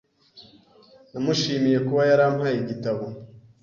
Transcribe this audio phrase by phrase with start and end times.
[1.11, 3.03] Namushimiye kuba yarampaye igitabo.